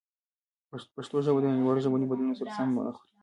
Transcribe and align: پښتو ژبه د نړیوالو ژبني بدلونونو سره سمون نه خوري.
پښتو 0.95 1.17
ژبه 1.25 1.39
د 1.41 1.45
نړیوالو 1.53 1.83
ژبني 1.85 2.05
بدلونونو 2.07 2.39
سره 2.39 2.53
سمون 2.57 2.81
نه 2.87 2.91
خوري. 2.95 3.11